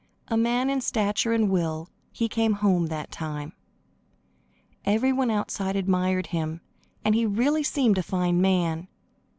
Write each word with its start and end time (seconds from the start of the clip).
A 0.29 0.35
man 0.35 0.71
in 0.71 0.81
stature 0.81 1.31
and 1.31 1.47
will 1.47 1.87
he 2.11 2.27
came 2.27 2.53
home 2.53 2.87
that 2.87 3.11
time. 3.11 3.53
Every 4.83 5.13
one 5.13 5.29
outside 5.29 5.75
admired 5.75 6.25
him, 6.33 6.61
and 7.05 7.13
he 7.13 7.27
really 7.27 7.61
seemed 7.61 7.99
a 7.99 8.01
fine 8.01 8.41
man. 8.41 8.87